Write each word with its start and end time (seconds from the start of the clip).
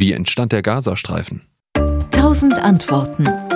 Wie 0.00 0.14
entstand 0.14 0.52
der 0.52 0.62
Gazastreifen? 0.62 1.42
Tausend 2.10 2.58
Antworten. 2.58 3.49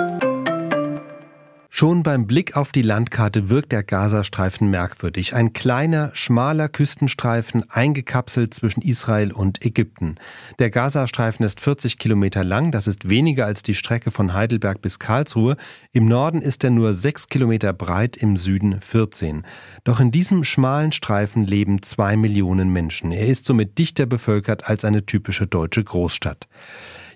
Schon 1.77 2.03
beim 2.03 2.25
Blick 2.25 2.55
auf 2.55 2.71
die 2.71 2.83
Landkarte 2.83 3.49
wirkt 3.49 3.73
der 3.73 3.83
Gazastreifen 3.83 4.69
merkwürdig. 4.69 5.35
Ein 5.35 5.51
kleiner, 5.51 6.09
schmaler 6.13 6.69
Küstenstreifen, 6.69 7.69
eingekapselt 7.69 8.53
zwischen 8.53 8.81
Israel 8.81 9.33
und 9.33 9.65
Ägypten. 9.65 10.15
Der 10.57 10.69
Gazastreifen 10.69 11.45
ist 11.45 11.59
40 11.59 11.97
Kilometer 11.97 12.45
lang, 12.45 12.71
das 12.71 12.87
ist 12.87 13.09
weniger 13.09 13.45
als 13.45 13.61
die 13.61 13.75
Strecke 13.75 14.09
von 14.09 14.33
Heidelberg 14.33 14.81
bis 14.81 14.99
Karlsruhe. 14.99 15.57
Im 15.91 16.07
Norden 16.07 16.41
ist 16.41 16.63
er 16.63 16.69
nur 16.69 16.93
6 16.93 17.27
Kilometer 17.27 17.73
breit, 17.73 18.15
im 18.15 18.37
Süden 18.37 18.79
14. 18.79 19.43
Doch 19.83 19.99
in 19.99 20.11
diesem 20.11 20.45
schmalen 20.45 20.93
Streifen 20.93 21.43
leben 21.43 21.83
zwei 21.83 22.15
Millionen 22.15 22.69
Menschen. 22.69 23.11
Er 23.11 23.27
ist 23.27 23.43
somit 23.43 23.77
dichter 23.77 24.05
bevölkert 24.05 24.69
als 24.69 24.85
eine 24.85 25.05
typische 25.05 25.45
deutsche 25.45 25.83
Großstadt. 25.83 26.47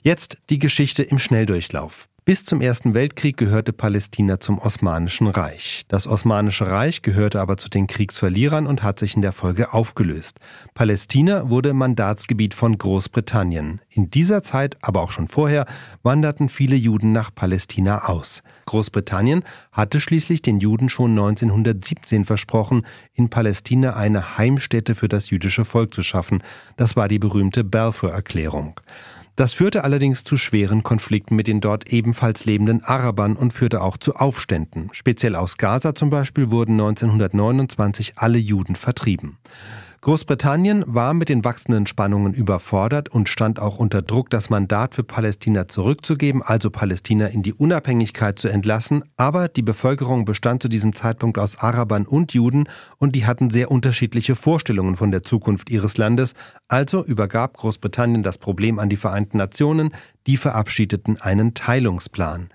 Jetzt 0.02 0.38
die 0.50 0.60
Geschichte 0.60 1.04
im 1.04 1.18
Schnelldurchlauf. 1.18 2.10
Bis 2.30 2.46
zum 2.46 2.62
Ersten 2.62 2.94
Weltkrieg 2.94 3.38
gehörte 3.38 3.74
Palästina 3.74 4.40
zum 4.40 4.60
Osmanischen 4.60 5.26
Reich. 5.26 5.82
Das 5.88 6.06
Osmanische 6.06 6.68
Reich 6.68 7.02
gehörte 7.02 7.42
aber 7.42 7.58
zu 7.58 7.70
den 7.70 7.88
Kriegsverlierern 7.88 8.68
und 8.68 8.84
hat 8.84 9.00
sich 9.00 9.16
in 9.16 9.24
der 9.24 9.32
Folge 9.32 9.74
aufgelöst. 9.74 10.40
Palästina 10.76 11.50
wurde 11.50 11.74
Mandatsgebiet 11.74 12.54
von 12.54 12.78
Großbritannien. 12.78 13.82
In 13.90 14.12
dieser 14.12 14.44
Zeit, 14.44 14.78
aber 14.84 15.02
auch 15.02 15.10
schon 15.10 15.28
vorher, 15.28 15.66
wanderten 16.04 16.50
viele 16.50 16.76
Juden 16.76 17.14
nach 17.14 17.34
Palästina 17.34 18.06
aus. 18.08 18.44
Großbritannien 18.68 19.44
hatte 19.72 20.00
schließlich 20.00 20.44
den 20.44 20.60
Juden 20.60 20.90
schon 20.90 21.10
1917 21.18 22.26
versprochen, 22.26 22.86
in 23.16 23.32
Palästina 23.32 23.96
eine 23.96 24.38
Heimstätte 24.38 24.94
für 24.94 25.10
das 25.10 25.32
jüdische 25.32 25.66
Volk 25.66 25.96
zu 25.96 26.04
schaffen. 26.04 26.44
Das 26.78 26.96
war 26.96 27.08
die 27.08 27.18
berühmte 27.18 27.64
Balfour-Erklärung. 27.64 28.80
Das 29.40 29.54
führte 29.54 29.86
allerdings 29.86 30.26
zu 30.26 30.36
schweren 30.36 30.84
Konflikten 30.84 31.34
mit 31.34 31.48
den 31.48 31.62
dort 31.62 31.94
ebenfalls 31.94 32.44
lebenden 32.44 32.84
Arabern 32.84 33.38
und 33.38 33.54
führte 33.54 33.80
auch 33.80 33.96
zu 33.96 34.18
Aufständen. 34.18 34.90
Speziell 34.92 35.34
aus 35.34 35.56
Gaza 35.56 35.96
zum 35.96 36.10
Beispiel 36.10 36.52
wurden 36.52 36.74
1929 36.74 38.16
alle 38.18 38.38
Juden 38.38 38.76
vertrieben. 38.76 39.38
Großbritannien 40.02 40.86
war 40.88 41.14
mit 41.14 41.28
den 41.28 41.44
wachsenden 41.44 41.86
Spannungen 41.86 42.34
überfordert 42.34 43.10
und 43.10 43.28
stand 43.28 43.60
auch 43.60 43.80
unter 43.80 44.02
Druck, 44.02 44.30
das 44.30 44.50
Mandat 44.50 44.96
für 44.96 45.04
Palästina 45.04 45.68
zurückzugeben, 45.68 46.42
also 46.42 46.70
Palästina 46.70 47.28
in 47.28 47.44
die 47.44 47.54
Unabhängigkeit 47.54 48.40
zu 48.40 48.48
entlassen. 48.48 49.04
Aber 49.18 49.50
die 49.50 49.62
Bevölkerung 49.62 50.24
bestand 50.24 50.64
zu 50.64 50.70
diesem 50.70 50.96
Zeitpunkt 50.96 51.38
aus 51.38 51.58
Arabern 51.58 52.08
und 52.08 52.34
Juden 52.34 52.70
und 52.98 53.14
die 53.14 53.26
hatten 53.26 53.50
sehr 53.50 53.72
unterschiedliche 53.72 54.38
Vorstellungen 54.38 54.96
von 54.96 55.12
der 55.12 55.24
Zukunft 55.24 55.70
ihres 55.70 55.98
Landes. 55.98 56.34
Also 56.70 57.04
übergab 57.04 57.58
Großbritannien 57.58 58.24
das 58.24 58.38
Problem 58.38 58.80
an 58.80 58.88
die 58.88 58.96
Vereinten 58.96 59.38
Nationen, 59.38 59.90
die 60.28 60.38
verabschiedeten 60.38 61.20
einen 61.20 61.56
Teilungsplan. 61.56 62.50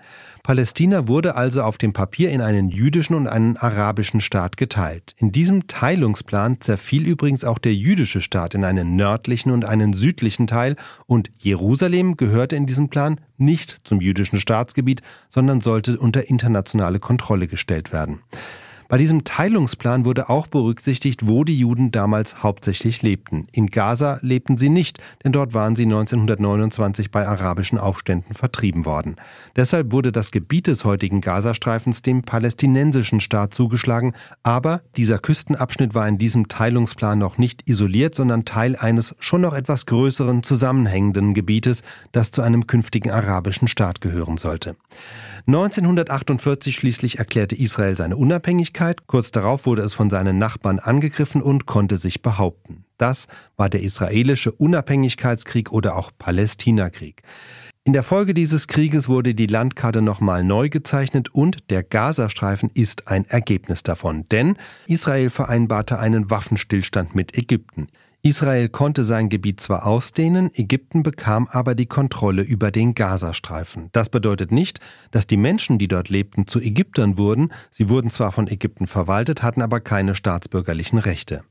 Palästina 0.45 1.07
wurde 1.07 1.33
also 1.33 1.63
auf 1.63 1.79
dem 1.79 1.91
Papier 1.91 2.29
in 2.29 2.39
einen 2.39 2.69
jüdischen 2.69 3.15
und 3.15 3.25
einen 3.25 3.57
arabischen 3.57 4.21
Staat 4.21 4.57
geteilt. 4.57 5.15
In 5.17 5.31
diesem 5.31 5.65
Teilungsplan 5.65 6.61
zerfiel 6.61 7.07
übrigens 7.07 7.43
auch 7.43 7.57
der 7.57 7.73
jüdische 7.73 8.21
Staat 8.21 8.53
in 8.53 8.63
einen 8.63 8.95
nördlichen 8.95 9.51
und 9.51 9.65
einen 9.65 9.93
südlichen 9.93 10.45
Teil 10.45 10.75
und 11.07 11.31
Jerusalem 11.39 12.15
gehörte 12.15 12.55
in 12.55 12.67
diesem 12.67 12.89
Plan 12.89 13.19
nicht 13.37 13.81
zum 13.85 14.01
jüdischen 14.01 14.39
Staatsgebiet, 14.39 15.01
sondern 15.29 15.61
sollte 15.61 15.97
unter 15.97 16.29
internationale 16.29 16.99
Kontrolle 16.99 17.47
gestellt 17.47 17.91
werden. 17.91 18.21
Bei 18.87 18.99
diesem 18.99 19.23
Teilungsplan 19.23 20.05
wurde 20.05 20.29
auch 20.29 20.45
berücksichtigt, 20.45 21.27
wo 21.27 21.43
die 21.43 21.57
Juden 21.57 21.91
damals 21.91 22.43
hauptsächlich 22.43 23.01
lebten. 23.01 23.47
In 23.51 23.67
Gaza 23.67 24.19
lebten 24.21 24.57
sie 24.57 24.69
nicht, 24.69 24.99
denn 25.23 25.31
dort 25.31 25.55
waren 25.55 25.75
sie 25.75 25.83
1929 25.83 27.09
bei 27.09 27.27
arabischen 27.27 27.79
Aufständen 27.79 28.35
vertrieben 28.35 28.85
worden. 28.85 29.15
Deshalb 29.55 29.91
wurde 29.91 30.11
das 30.11 30.29
Gebiet 30.29 30.67
des 30.67 30.85
heutigen 30.85 31.21
Gazastreifens 31.21 32.03
dem 32.03 32.21
palästinensischen 32.21 33.21
Staat 33.21 33.55
zugeschlagen, 33.55 34.13
aber 34.43 34.81
dieser 34.97 35.17
Küstenabschnitt 35.17 35.95
war 35.95 36.07
in 36.07 36.19
diesem 36.19 36.47
Teilungsplan 36.47 37.17
noch 37.17 37.39
nicht 37.39 37.67
isoliert, 37.67 38.13
sondern 38.13 38.45
Teil 38.45 38.75
eines 38.75 39.15
schon 39.19 39.41
noch 39.41 39.55
etwas 39.55 39.87
größeren 39.87 40.43
zusammenhängenden 40.43 41.33
Gebietes, 41.33 41.81
das 42.11 42.29
zu 42.29 42.43
einem 42.43 42.67
künftigen 42.67 43.09
arabischen 43.09 43.67
Staat 43.67 43.99
gehören 43.99 44.37
sollte. 44.37 44.75
1948 45.47 46.75
schließlich 46.75 47.19
erklärte 47.19 47.55
Israel 47.55 47.95
seine 47.95 48.17
Unabhängigkeit, 48.17 48.74
kurz 49.07 49.31
darauf 49.31 49.65
wurde 49.65 49.81
es 49.81 49.93
von 49.93 50.09
seinen 50.09 50.37
Nachbarn 50.37 50.79
angegriffen 50.79 51.41
und 51.41 51.65
konnte 51.65 51.97
sich 51.97 52.21
behaupten. 52.21 52.85
Das 52.97 53.27
war 53.55 53.69
der 53.69 53.81
israelische 53.81 54.51
Unabhängigkeitskrieg 54.51 55.71
oder 55.71 55.95
auch 55.95 56.11
Palästinakrieg. 56.17 57.23
In 57.85 57.93
der 57.93 58.03
Folge 58.03 58.33
dieses 58.33 58.67
Krieges 58.67 59.07
wurde 59.07 59.35
die 59.35 59.45
Landkarte 59.45 60.01
nochmal 60.01 60.43
neu 60.43 60.69
gezeichnet 60.69 61.29
und 61.33 61.69
der 61.69 61.83
Gazastreifen 61.83 62.71
ist 62.73 63.07
ein 63.07 63.25
Ergebnis 63.25 63.83
davon, 63.83 64.27
denn 64.29 64.57
Israel 64.87 65.29
vereinbarte 65.29 65.99
einen 65.99 66.29
Waffenstillstand 66.29 67.13
mit 67.15 67.37
Ägypten. 67.37 67.87
Israel 68.25 68.69
konnte 68.69 69.03
sein 69.03 69.29
Gebiet 69.29 69.59
zwar 69.59 69.85
ausdehnen, 69.85 70.49
Ägypten 70.55 71.03
bekam 71.03 71.47
aber 71.51 71.75
die 71.75 71.85
Kontrolle 71.85 72.41
über 72.41 72.71
den 72.71 72.95
Gazastreifen. 72.95 73.89
Das 73.91 74.09
bedeutet 74.09 74.51
nicht, 74.51 74.79
dass 75.11 75.27
die 75.27 75.37
Menschen, 75.37 75.77
die 75.77 75.87
dort 75.87 76.09
lebten, 76.09 76.47
zu 76.47 76.59
Ägyptern 76.59 77.19
wurden. 77.19 77.53
Sie 77.69 77.87
wurden 77.87 78.09
zwar 78.09 78.31
von 78.31 78.47
Ägypten 78.47 78.87
verwaltet, 78.87 79.43
hatten 79.43 79.61
aber 79.61 79.79
keine 79.79 80.15
staatsbürgerlichen 80.15 80.97
Rechte. 80.97 81.43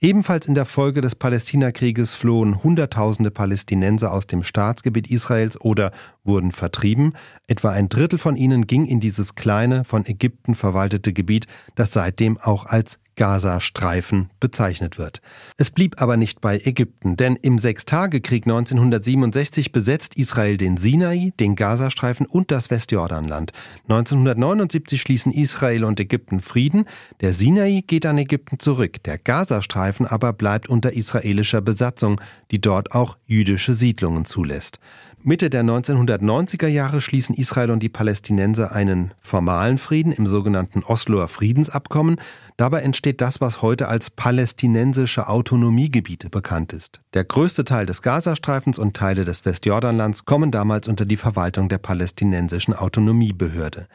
Ebenfalls 0.00 0.46
in 0.46 0.54
der 0.54 0.66
Folge 0.66 1.00
des 1.00 1.16
Palästinakrieges 1.16 2.14
flohen 2.14 2.62
Hunderttausende 2.62 3.32
Palästinenser 3.32 4.12
aus 4.12 4.28
dem 4.28 4.44
Staatsgebiet 4.44 5.10
Israels 5.10 5.60
oder 5.60 5.90
wurden 6.22 6.52
vertrieben. 6.52 7.14
Etwa 7.48 7.70
ein 7.70 7.88
Drittel 7.88 8.20
von 8.20 8.36
ihnen 8.36 8.68
ging 8.68 8.86
in 8.86 9.00
dieses 9.00 9.34
kleine, 9.34 9.82
von 9.82 10.06
Ägypten 10.06 10.54
verwaltete 10.54 11.12
Gebiet, 11.12 11.48
das 11.74 11.92
seitdem 11.92 12.38
auch 12.38 12.66
als 12.66 13.00
Gazastreifen 13.16 14.30
bezeichnet 14.40 14.98
wird. 14.98 15.20
Es 15.56 15.70
blieb 15.70 16.00
aber 16.00 16.16
nicht 16.16 16.40
bei 16.40 16.58
Ägypten, 16.58 17.16
denn 17.16 17.36
im 17.36 17.58
Sechstagekrieg 17.58 18.46
1967 18.46 19.72
besetzt 19.72 20.16
Israel 20.16 20.56
den 20.56 20.76
Sinai, 20.76 21.32
den 21.38 21.56
Gazastreifen 21.56 22.26
und 22.26 22.50
das 22.50 22.70
Westjordanland. 22.70 23.52
1979 23.88 25.00
schließen 25.00 25.32
Israel 25.32 25.84
und 25.84 26.00
Ägypten 26.00 26.40
Frieden. 26.40 26.86
Der 27.20 27.34
Sinai 27.34 27.82
geht 27.86 28.06
an 28.06 28.18
Ägypten 28.18 28.58
zurück, 28.58 29.02
der 29.04 29.18
Gazastreifen 29.18 30.06
aber 30.06 30.32
bleibt 30.32 30.68
unter 30.68 30.92
israelischer 30.92 31.60
Besatzung, 31.60 32.20
die 32.50 32.60
dort 32.60 32.92
auch 32.92 33.16
jüdische 33.26 33.74
Siedlungen 33.74 34.24
zulässt. 34.24 34.80
Mitte 35.22 35.50
der 35.50 35.62
1990er 35.64 36.66
Jahre 36.66 37.02
schließen 37.02 37.34
Israel 37.34 37.70
und 37.72 37.82
die 37.82 37.90
Palästinenser 37.90 38.72
einen 38.72 39.12
formalen 39.20 39.76
Frieden 39.76 40.12
im 40.12 40.26
sogenannten 40.26 40.82
Osloer 40.82 41.28
Friedensabkommen. 41.28 42.16
Dabei 42.56 42.80
entsteht 42.80 43.20
das, 43.20 43.38
was 43.38 43.60
heute 43.60 43.88
als 43.88 44.08
palästinensische 44.08 45.28
Autonomiegebiete 45.28 46.30
bekannt 46.30 46.72
ist. 46.72 47.02
Der 47.12 47.24
größte 47.24 47.64
Teil 47.64 47.84
des 47.84 48.00
Gazastreifens 48.00 48.78
und 48.78 48.96
Teile 48.96 49.24
des 49.24 49.44
Westjordanlands 49.44 50.24
kommen 50.24 50.50
damals 50.50 50.88
unter 50.88 51.04
die 51.04 51.18
Verwaltung 51.18 51.68
der 51.68 51.78
palästinensischen 51.78 52.72
Autonomiebehörde. 52.72 53.88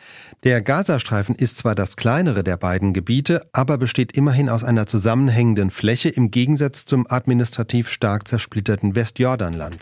Der 0.43 0.61
Gazastreifen 0.61 1.33
ist 1.33 1.57
zwar 1.57 1.73
das 1.73 1.95
kleinere 1.95 2.43
der 2.43 2.57
beiden 2.57 2.93
Gebiete, 2.93 3.47
aber 3.51 3.79
besteht 3.79 4.11
immerhin 4.11 4.47
aus 4.47 4.63
einer 4.63 4.85
zusammenhängenden 4.85 5.71
Fläche 5.71 6.09
im 6.09 6.29
Gegensatz 6.29 6.85
zum 6.85 7.07
administrativ 7.09 7.89
stark 7.89 8.27
zersplitterten 8.27 8.93
Westjordanland. 8.93 9.81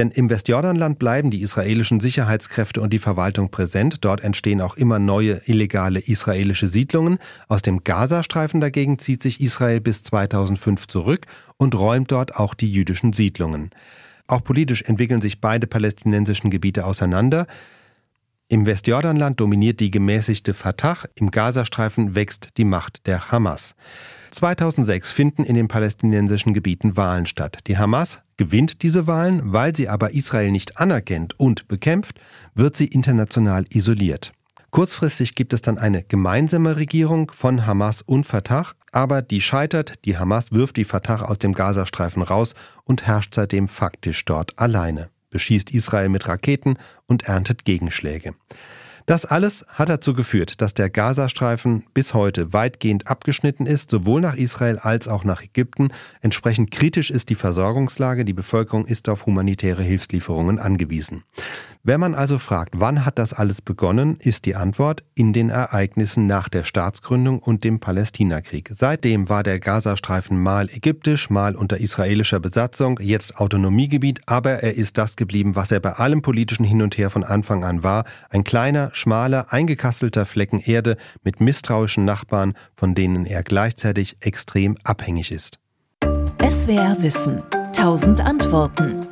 Denn 0.00 0.10
im 0.12 0.30
Westjordanland 0.30 0.98
bleiben 0.98 1.30
die 1.30 1.42
israelischen 1.42 2.00
Sicherheitskräfte 2.00 2.80
und 2.80 2.90
die 2.90 2.98
Verwaltung 2.98 3.50
präsent. 3.50 3.98
Dort 4.00 4.22
entstehen 4.22 4.62
auch 4.62 4.78
immer 4.78 4.98
neue 4.98 5.42
illegale 5.44 6.00
israelische 6.00 6.68
Siedlungen. 6.68 7.18
Aus 7.48 7.60
dem 7.60 7.84
Gazastreifen 7.84 8.62
dagegen 8.62 8.98
zieht 8.98 9.22
sich 9.22 9.42
Israel 9.42 9.82
bis 9.82 10.02
2005 10.02 10.86
zurück 10.86 11.26
und 11.58 11.74
räumt 11.74 12.12
dort 12.12 12.34
auch 12.34 12.54
die 12.54 12.72
jüdischen 12.72 13.12
Siedlungen. 13.12 13.72
Auch 14.26 14.42
politisch 14.42 14.80
entwickeln 14.80 15.20
sich 15.20 15.42
beide 15.42 15.66
palästinensischen 15.66 16.50
Gebiete 16.50 16.86
auseinander. 16.86 17.46
Im 18.52 18.66
Westjordanland 18.66 19.38
dominiert 19.38 19.78
die 19.78 19.92
gemäßigte 19.92 20.54
Fatah, 20.54 20.96
im 21.14 21.30
Gazastreifen 21.30 22.16
wächst 22.16 22.48
die 22.56 22.64
Macht 22.64 23.06
der 23.06 23.30
Hamas. 23.30 23.76
2006 24.32 25.12
finden 25.12 25.44
in 25.44 25.54
den 25.54 25.68
palästinensischen 25.68 26.52
Gebieten 26.52 26.96
Wahlen 26.96 27.26
statt. 27.26 27.58
Die 27.68 27.78
Hamas 27.78 28.18
gewinnt 28.38 28.82
diese 28.82 29.06
Wahlen, 29.06 29.52
weil 29.52 29.76
sie 29.76 29.88
aber 29.88 30.14
Israel 30.14 30.50
nicht 30.50 30.80
anerkennt 30.80 31.38
und 31.38 31.68
bekämpft, 31.68 32.18
wird 32.56 32.76
sie 32.76 32.88
international 32.88 33.66
isoliert. 33.70 34.32
Kurzfristig 34.72 35.36
gibt 35.36 35.52
es 35.52 35.62
dann 35.62 35.78
eine 35.78 36.02
gemeinsame 36.02 36.74
Regierung 36.74 37.30
von 37.32 37.66
Hamas 37.66 38.02
und 38.02 38.24
Fatah, 38.24 38.66
aber 38.90 39.22
die 39.22 39.42
scheitert, 39.42 40.04
die 40.04 40.18
Hamas 40.18 40.50
wirft 40.50 40.76
die 40.76 40.84
Fatah 40.84 41.22
aus 41.22 41.38
dem 41.38 41.52
Gazastreifen 41.52 42.22
raus 42.22 42.56
und 42.82 43.06
herrscht 43.06 43.32
seitdem 43.36 43.68
faktisch 43.68 44.24
dort 44.24 44.58
alleine, 44.58 45.08
beschießt 45.30 45.70
Israel 45.72 46.08
mit 46.08 46.28
Raketen 46.28 46.78
und 47.06 47.24
erntet 47.24 47.64
Gegenschläge. 47.64 48.34
Das 49.06 49.24
alles 49.24 49.66
hat 49.68 49.88
dazu 49.88 50.14
geführt, 50.14 50.60
dass 50.60 50.72
der 50.72 50.88
Gazastreifen 50.88 51.84
bis 51.94 52.14
heute 52.14 52.52
weitgehend 52.52 53.08
abgeschnitten 53.08 53.66
ist, 53.66 53.90
sowohl 53.90 54.20
nach 54.20 54.36
Israel 54.36 54.78
als 54.78 55.08
auch 55.08 55.24
nach 55.24 55.42
Ägypten. 55.42 55.88
Entsprechend 56.20 56.70
kritisch 56.70 57.10
ist 57.10 57.28
die 57.28 57.34
Versorgungslage. 57.34 58.24
Die 58.24 58.32
Bevölkerung 58.32 58.86
ist 58.86 59.08
auf 59.08 59.26
humanitäre 59.26 59.82
Hilfslieferungen 59.82 60.60
angewiesen. 60.60 61.24
Wenn 61.82 61.98
man 61.98 62.14
also 62.14 62.38
fragt, 62.38 62.74
wann 62.76 63.06
hat 63.06 63.18
das 63.18 63.32
alles 63.32 63.62
begonnen, 63.62 64.16
ist 64.20 64.44
die 64.44 64.54
Antwort 64.54 65.02
in 65.14 65.32
den 65.32 65.48
Ereignissen 65.48 66.26
nach 66.26 66.50
der 66.50 66.64
Staatsgründung 66.64 67.38
und 67.38 67.64
dem 67.64 67.80
Palästinakrieg. 67.80 68.70
Seitdem 68.70 69.30
war 69.30 69.42
der 69.42 69.60
Gazastreifen 69.60 70.38
mal 70.38 70.68
ägyptisch, 70.68 71.30
mal 71.30 71.56
unter 71.56 71.80
israelischer 71.80 72.38
Besatzung, 72.38 73.00
jetzt 73.00 73.38
Autonomiegebiet, 73.38 74.20
aber 74.26 74.62
er 74.62 74.74
ist 74.74 74.98
das 74.98 75.16
geblieben, 75.16 75.56
was 75.56 75.72
er 75.72 75.80
bei 75.80 75.92
allem 75.92 76.20
politischen 76.20 76.66
Hin 76.66 76.82
und 76.82 76.98
Her 76.98 77.08
von 77.08 77.24
Anfang 77.24 77.64
an 77.64 77.82
war, 77.82 78.04
ein 78.28 78.44
kleiner, 78.44 78.90
schmaler, 78.92 79.50
eingekastelter 79.50 80.26
Flecken 80.26 80.60
Erde 80.60 80.98
mit 81.24 81.40
misstrauischen 81.40 82.04
Nachbarn, 82.04 82.52
von 82.76 82.94
denen 82.94 83.24
er 83.24 83.42
gleichzeitig 83.42 84.18
extrem 84.20 84.76
abhängig 84.84 85.32
ist. 85.32 85.58
SWR 86.46 86.98
Wissen. 87.00 87.42
Tausend 87.72 88.20
Antworten. 88.20 89.09